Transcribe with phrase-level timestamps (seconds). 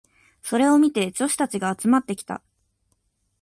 [0.41, 2.41] それを見て女子たちが集まってきた。